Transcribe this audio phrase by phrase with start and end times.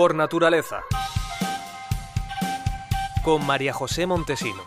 [0.00, 0.80] por naturaleza.
[3.22, 4.64] Con María José Montesinos.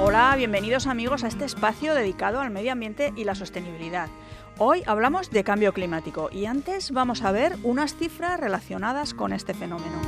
[0.00, 4.08] Hola, bienvenidos amigos a este espacio dedicado al medio ambiente y la sostenibilidad.
[4.56, 9.52] Hoy hablamos de cambio climático y antes vamos a ver unas cifras relacionadas con este
[9.52, 10.00] fenómeno.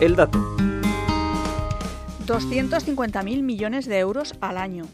[0.00, 0.40] El dato.
[2.26, 4.86] 250.000 millones de euros al año.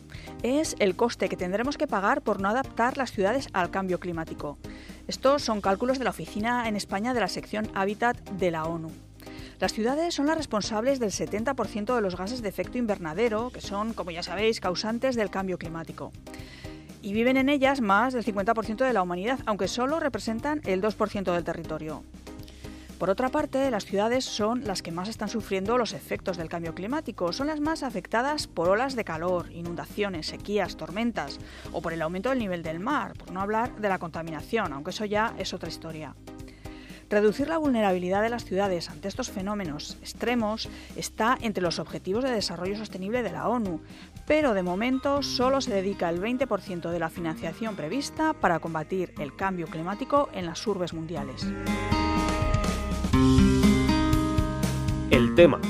[0.42, 4.58] Es el coste que tendremos que pagar por no adaptar las ciudades al cambio climático.
[5.06, 8.90] Estos son cálculos de la Oficina en España de la sección Hábitat de la ONU.
[9.60, 13.92] Las ciudades son las responsables del 70% de los gases de efecto invernadero, que son,
[13.92, 16.10] como ya sabéis, causantes del cambio climático.
[17.02, 21.32] Y viven en ellas más del 50% de la humanidad, aunque solo representan el 2%
[21.32, 22.02] del territorio.
[23.02, 26.72] Por otra parte, las ciudades son las que más están sufriendo los efectos del cambio
[26.72, 31.40] climático, son las más afectadas por olas de calor, inundaciones, sequías, tormentas
[31.72, 34.90] o por el aumento del nivel del mar, por no hablar de la contaminación, aunque
[34.90, 36.14] eso ya es otra historia.
[37.10, 42.30] Reducir la vulnerabilidad de las ciudades ante estos fenómenos extremos está entre los objetivos de
[42.30, 43.80] desarrollo sostenible de la ONU,
[44.28, 49.34] pero de momento solo se dedica el 20% de la financiación prevista para combatir el
[49.34, 51.48] cambio climático en las urbes mundiales.
[55.12, 55.60] El tema.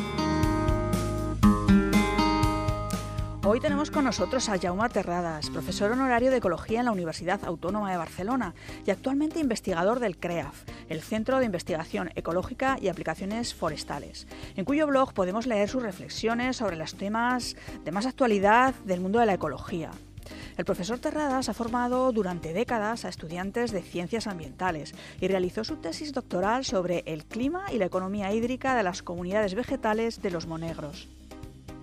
[3.44, 7.90] Hoy tenemos con nosotros a Jaume Terradas, profesor honorario de Ecología en la Universidad Autónoma
[7.90, 8.54] de Barcelona
[8.86, 14.86] y actualmente investigador del CREAF, el Centro de Investigación Ecológica y Aplicaciones Forestales, en cuyo
[14.86, 19.34] blog podemos leer sus reflexiones sobre los temas de más actualidad del mundo de la
[19.34, 19.90] ecología,
[20.56, 25.76] el profesor Terradas ha formado durante décadas a estudiantes de ciencias ambientales y realizó su
[25.76, 30.46] tesis doctoral sobre el clima y la economía hídrica de las comunidades vegetales de los
[30.46, 31.08] monegros.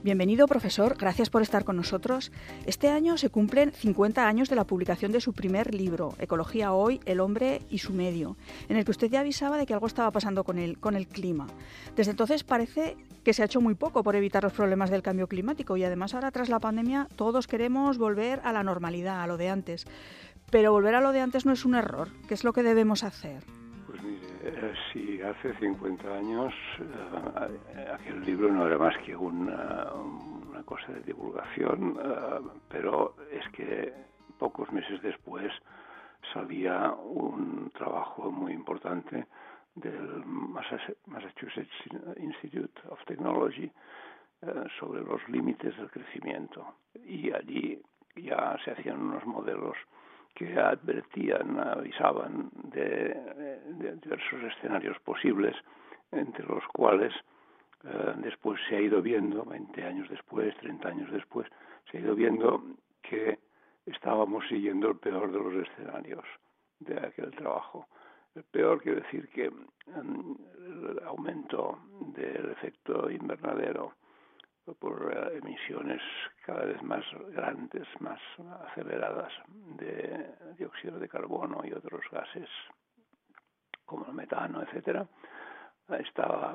[0.02, 0.96] Bienvenido, profesor.
[0.98, 2.32] Gracias por estar con nosotros.
[2.66, 7.02] Este año se cumplen 50 años de la publicación de su primer libro, Ecología Hoy,
[7.04, 8.38] el hombre y su medio,
[8.70, 11.06] en el que usted ya avisaba de que algo estaba pasando con el, con el
[11.06, 11.48] clima.
[11.98, 12.96] Desde entonces parece
[13.26, 16.14] que se ha hecho muy poco por evitar los problemas del cambio climático y además
[16.14, 19.86] ahora tras la pandemia todos queremos volver a la normalidad, a lo de antes.
[20.50, 22.08] Pero volver a lo de antes no es un error.
[22.30, 23.44] ¿Qué es lo que debemos hacer?
[24.52, 30.92] Eh, si hace 50 años eh, aquel libro no era más que una, una cosa
[30.92, 33.94] de divulgación, eh, pero es que
[34.40, 35.52] pocos meses después
[36.34, 39.28] salía un trabajo muy importante
[39.76, 41.70] del Massachusetts
[42.18, 43.72] Institute of Technology
[44.80, 46.76] sobre los límites del crecimiento.
[47.06, 47.82] Y allí
[48.16, 49.78] ya se hacían unos modelos
[50.34, 53.14] que advertían, avisaban de,
[53.80, 55.56] diversos escenarios posibles,
[56.12, 57.14] entre los cuales
[57.84, 61.48] eh, después se ha ido viendo, 20 años después, 30 años después,
[61.90, 62.64] se ha ido viendo
[63.02, 63.40] que
[63.86, 66.26] estábamos siguiendo el peor de los escenarios
[66.80, 67.88] de aquel trabajo.
[68.36, 70.36] El peor quiere decir que mm,
[70.92, 71.80] el aumento
[72.14, 73.94] del efecto invernadero
[74.80, 76.02] por eh, emisiones
[76.46, 78.20] cada vez más grandes, más
[78.68, 79.32] aceleradas
[79.78, 82.50] de dióxido de carbono y otros gases
[83.90, 85.08] como el metano, etcétera,
[85.98, 86.54] estaba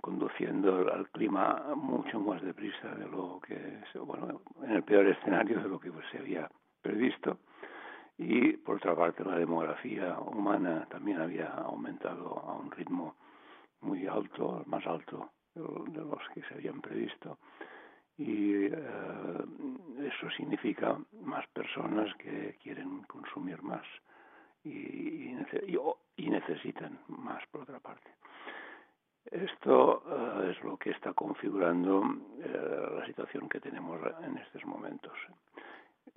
[0.00, 5.68] conduciendo al clima mucho más deprisa de lo que, bueno, en el peor escenario de
[5.68, 6.50] lo que se había
[6.80, 7.38] previsto.
[8.16, 13.16] Y por otra parte, la demografía humana también había aumentado a un ritmo
[13.82, 17.38] muy alto, más alto de los que se habían previsto.
[18.16, 18.72] Y eh,
[20.00, 23.84] eso significa más personas que quieren consumir más
[24.66, 25.36] y,
[26.16, 28.10] y, necesitan más, por otra parte.
[29.30, 32.02] Esto eh, es lo que está configurando
[32.42, 35.16] eh, la situación que tenemos en estos momentos.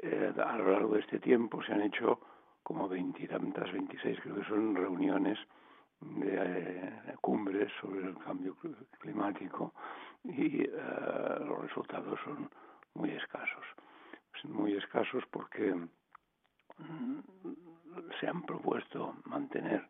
[0.01, 2.19] a lo largo de este tiempo se han hecho
[2.63, 5.39] como veintitantas, veintiséis creo que son reuniones
[6.01, 8.55] de eh, cumbres sobre el cambio
[8.99, 9.73] climático
[10.23, 10.69] y eh,
[11.45, 12.49] los resultados son
[12.93, 13.65] muy escasos.
[14.43, 15.73] Muy escasos porque
[16.77, 17.19] mm,
[18.19, 19.87] se han propuesto mantener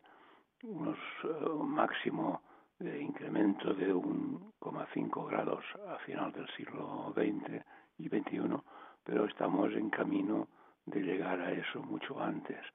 [0.63, 2.41] unos uh, máximo
[2.79, 7.63] de incremento de 1,5 grados a final del siglo XX
[7.97, 8.61] y XXI,
[9.03, 10.47] pero estamos en camino
[10.85, 12.65] de llegar a eso mucho antes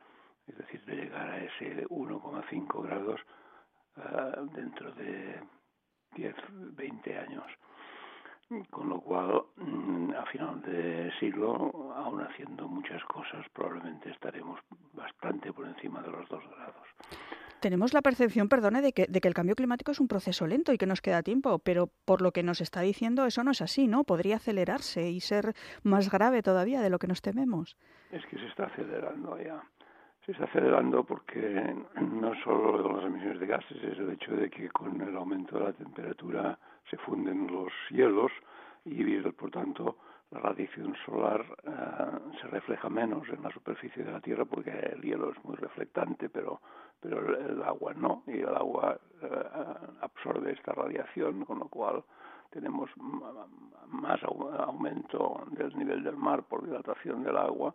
[0.47, 3.21] es decir, de llegar a ese 1,5 grados
[3.97, 5.41] uh, dentro de
[6.15, 7.45] 10, 20 años.
[8.71, 14.61] Con lo cual, mm, a final de siglo, aún haciendo muchas cosas, probablemente estaremos
[14.93, 16.87] bastante por encima de los 2 grados.
[17.65, 20.85] Tenemos la percepción, perdone, de que, el cambio climático es un proceso lento y que
[20.85, 24.05] nos queda tiempo, pero por lo que nos está diciendo eso no es así, ¿no?
[24.05, 27.79] Podría acelerarse y ser más grave todavía de lo que nos tememos.
[28.11, 29.63] Es que se está acelerando ya.
[30.27, 34.69] Se está acelerando porque no solo las emisiones de gases, es el hecho de que
[34.69, 36.59] con el aumento de la temperatura
[36.91, 38.31] se funden los hielos
[38.85, 39.03] y
[39.33, 39.97] por tanto
[40.35, 45.01] la radiación solar eh, se refleja menos en la superficie de la Tierra porque el
[45.01, 46.61] hielo es muy reflectante, pero,
[47.01, 49.29] pero el, agua no, y el agua eh,
[50.01, 52.03] absorbe esta radiación, con lo cual
[52.51, 52.91] tenemos
[53.89, 57.75] más aumento del nivel del mar por dilatación del agua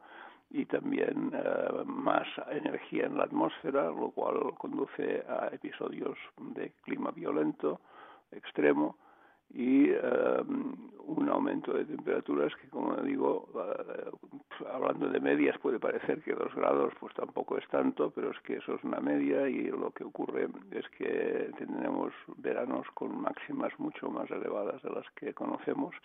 [0.49, 7.11] y también eh, más energía en la atmósfera, lo cual conduce a episodios de clima
[7.11, 7.79] violento
[8.31, 8.97] extremo
[9.53, 14.11] y em, un aumento de temperaturas que, como digo, eh,
[14.71, 18.57] hablando de medias puede parecer que dos grados pues tampoco es tanto, pero es que
[18.57, 24.09] eso es una media y lo que ocurre es que tendremos veranos con máximas mucho
[24.09, 25.95] más elevadas de las que conocemos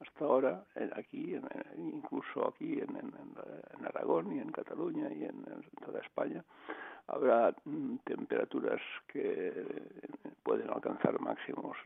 [0.00, 0.64] hasta ahora,
[0.96, 1.36] aquí,
[1.76, 5.44] incluso aquí en, en, Aragón y en Cataluña y en
[5.84, 6.42] toda España
[7.06, 9.52] habrá mm, temperaturas que
[10.42, 11.76] pueden alcanzar máximos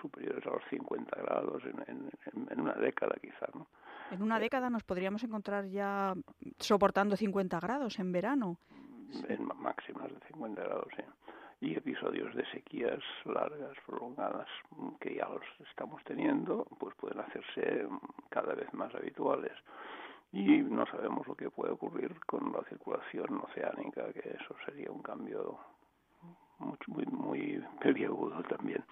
[0.00, 2.10] superiores a los 50 grados en,
[2.50, 3.46] en, una década quizá.
[3.54, 3.66] ¿no?
[4.10, 6.14] En una década nos podríamos encontrar ya
[6.58, 8.58] soportando 50 grados en verano.
[9.28, 11.02] En máximas de 50 grados, sí.
[11.60, 14.48] Y episodios de sequías largas, prolongadas,
[15.00, 17.86] que ya los estamos teniendo, pues pueden hacerse
[18.28, 19.52] cada vez más habituales
[20.34, 25.00] y no sabemos lo que puede ocurrir con la circulación oceánica, que eso sería un
[25.00, 25.58] cambio
[26.58, 28.84] muy, muy, muy peliagudo también.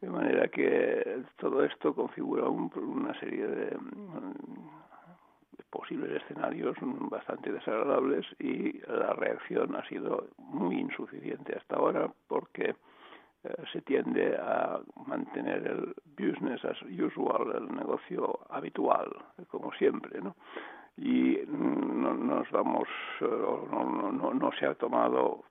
[0.00, 3.76] De manera que todo esto configura una serie de,
[5.70, 6.76] posibles escenarios
[7.10, 12.74] bastante desagradables y la reacción ha sido muy insuficiente hasta ahora porque
[13.72, 19.08] se tiende a mantener el business as usual, el negocio habitual,
[19.48, 20.36] como siempre, ¿no?
[20.96, 22.88] Y no nos vamos,
[23.20, 23.26] eh,
[23.70, 25.44] no, no, no se ha tomado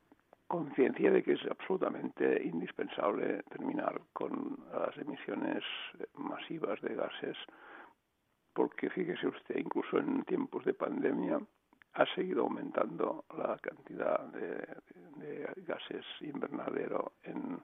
[0.48, 5.64] conciencia de que es absolutamente indispensable terminar con las emisiones
[6.16, 7.38] masivas de gases,
[8.54, 11.40] porque fíjese usted, incluso en tiempos de pandemia
[11.94, 14.68] ha seguido aumentando la cantidad de,
[15.18, 17.60] de gases invernadero en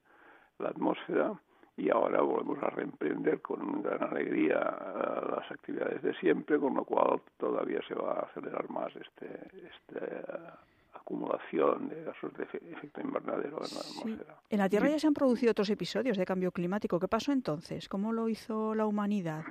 [0.64, 1.34] la atmósfera
[1.76, 6.84] y ahora volvemos a reemprender con gran alegría eh, las actividades de siempre, con lo
[6.86, 9.28] cual todavía se va a acelerar más este,
[9.68, 10.60] esta
[10.94, 14.38] acumulación de gases de efecto invernadero en la atmósfera.
[14.50, 17.00] En la Tierra ya se han producido otros episodios de cambio climático.
[17.00, 17.90] ¿Qué pasó entonces?
[17.90, 19.44] ¿Cómo lo hizo la humanidad?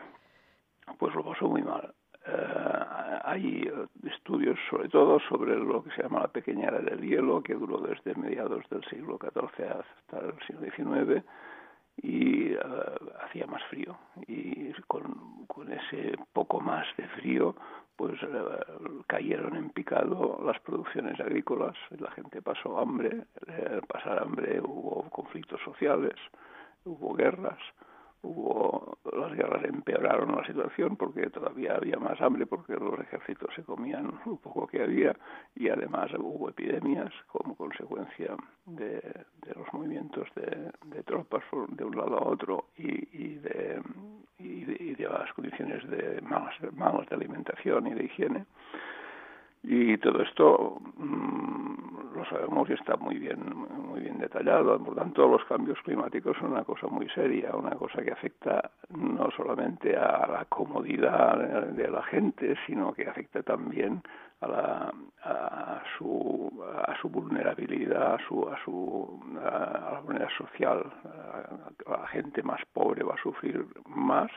[0.98, 1.92] Pues lo pasó muy mal.
[2.26, 3.70] Eh, hay
[4.04, 7.78] estudios sobre todo sobre lo que se llama la pequeña era del hielo, que duró
[7.78, 11.24] desde mediados del siglo XIV hasta el siglo XIX
[11.96, 12.58] y eh,
[13.24, 13.96] hacía más frío.
[14.26, 17.54] Y con, con, ese poco más de frío
[17.96, 18.28] pues eh,
[19.06, 25.60] cayeron en picado las producciones agrícolas la gente pasó hambre al pasar hambre hubo conflictos
[25.62, 26.14] sociales
[26.84, 27.58] hubo guerras
[28.22, 33.62] hubo las guerras empeoraron la situación porque todavía había más hambre porque los ejércitos se
[33.62, 35.16] comían lo poco que había
[35.54, 38.36] y además hubo epidemias como consecuencia
[38.66, 39.02] de,
[39.56, 43.82] los movimientos de, tropas de un lado a otro y, de,
[44.38, 48.46] y, de, las condiciones de malas, malas de alimentación y de higiene.
[49.64, 53.38] Y todo esto mm, lo sabemos y está muy bien
[53.88, 54.78] muy bien detallado.
[54.82, 59.30] Por tanto los cambios climáticos son una cosa muy seria una cosa que afecta no
[59.30, 61.36] solamente a la comodidad
[61.68, 64.02] de la gente sino que afecta también
[64.40, 64.92] a, la,
[65.24, 70.84] a su a su vulnerabilidad a su a su a la vulnerabilidad social.
[71.88, 74.30] La gente más pobre va a sufrir más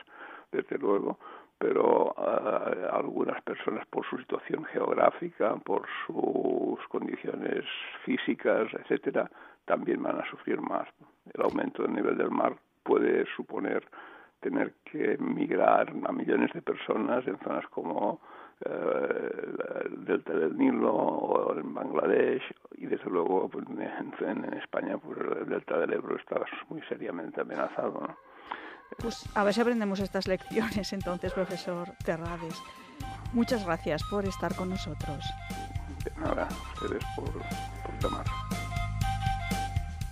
[0.52, 1.18] desde luego
[1.58, 7.64] pero uh, algunas personas por su situación geográfica, por sus condiciones
[8.04, 9.30] físicas, etcétera,
[9.64, 10.88] también van a sufrir más.
[11.32, 13.84] El aumento del nivel del mar puede suponer
[14.40, 18.20] tener que migrar a millones de personas en zonas como
[18.64, 18.68] uh,
[19.84, 22.44] el delta del Nilo o en Bangladesh
[22.76, 27.40] y desde luego pues, en, en, España pues el delta del Ebro está muy seriamente
[27.40, 27.98] amenazado.
[28.00, 28.35] ¿no?
[28.98, 32.54] Pues a ver si aprendemos estas lecciones entonces, profesor Terrades.
[33.32, 35.24] Muchas gracias por estar con nosotros.
[36.04, 38.26] De nada, ustedes por, por tomar.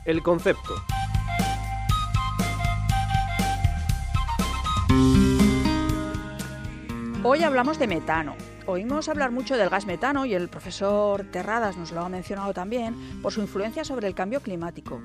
[0.04, 0.74] El concepto.
[7.22, 11.92] Hoy hablamos de metano Oímos hablar mucho del gas metano y el profesor Terradas nos
[11.92, 15.02] lo ha mencionado también por su influencia sobre el cambio climático.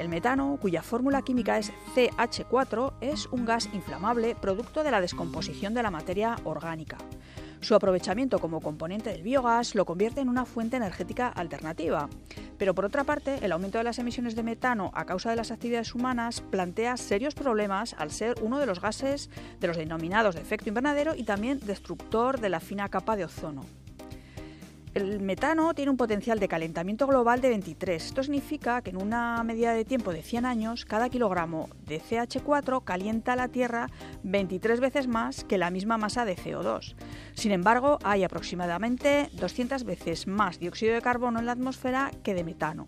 [0.00, 5.74] El metano, cuya fórmula química es CH4, es un gas inflamable producto de la descomposición
[5.74, 6.96] de la materia orgánica.
[7.60, 12.08] Su aprovechamiento como componente del biogás lo convierte en una fuente energética alternativa.
[12.56, 15.50] Pero por otra parte, el aumento de las emisiones de metano a causa de las
[15.50, 19.28] actividades humanas plantea serios problemas al ser uno de los gases
[19.60, 23.66] de los denominados de efecto invernadero y también destructor de la fina capa de ozono.
[24.92, 28.04] El metano tiene un potencial de calentamiento global de 23.
[28.04, 32.82] Esto significa que en una medida de tiempo de 100 años, cada kilogramo de CH4
[32.82, 33.86] calienta la Tierra
[34.24, 36.96] 23 veces más que la misma masa de CO2.
[37.34, 42.42] Sin embargo, hay aproximadamente 200 veces más dióxido de carbono en la atmósfera que de
[42.42, 42.86] metano.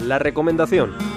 [0.00, 1.11] La recomendación.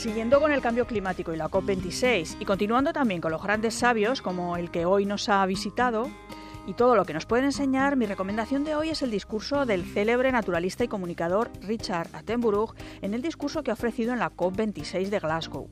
[0.00, 4.22] Siguiendo con el cambio climático y la COP26 y continuando también con los grandes sabios
[4.22, 6.10] como el que hoy nos ha visitado
[6.66, 9.84] y todo lo que nos pueden enseñar, mi recomendación de hoy es el discurso del
[9.84, 15.10] célebre naturalista y comunicador Richard Attenborough en el discurso que ha ofrecido en la COP26
[15.10, 15.68] de Glasgow.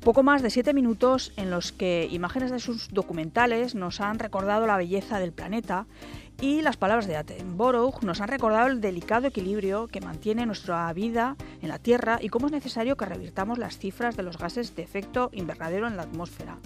[0.00, 4.66] Poco más de siete minutos en los que imágenes de sus documentales nos han recordado
[4.66, 5.86] la belleza del planeta
[6.40, 11.36] y las palabras de Attenborough nos han recordado el delicado equilibrio que mantiene nuestra vida
[11.60, 14.82] en la Tierra y cómo es necesario que revirtamos las cifras de los gases de
[14.82, 16.56] efecto invernadero en la atmósfera.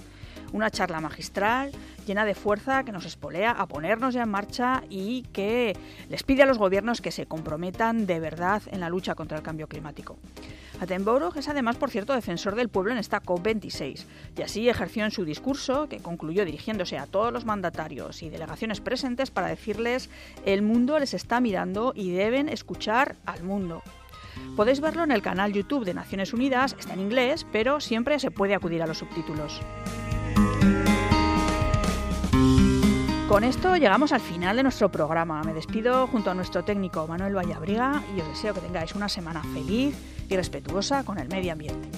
[0.53, 1.73] Una charla magistral,
[2.07, 5.77] llena de fuerza, que nos espolea a ponernos ya en marcha y que
[6.09, 9.43] les pide a los gobiernos que se comprometan de verdad en la lucha contra el
[9.43, 10.17] cambio climático.
[10.81, 14.05] Attenborough es además, por cierto, defensor del pueblo en esta COP26
[14.37, 18.81] y así ejerció en su discurso, que concluyó dirigiéndose a todos los mandatarios y delegaciones
[18.81, 20.11] presentes para decirles
[20.45, 23.83] el mundo les está mirando y deben escuchar al mundo.
[24.57, 28.31] Podéis verlo en el canal YouTube de Naciones Unidas, está en inglés, pero siempre se
[28.31, 29.61] puede acudir a los subtítulos.
[33.29, 35.43] Con esto llegamos al final de nuestro programa.
[35.45, 39.43] Me despido junto a nuestro técnico Manuel Vallabriga y os deseo que tengáis una semana
[39.43, 39.97] feliz
[40.29, 41.89] y respetuosa con el medio ambiente.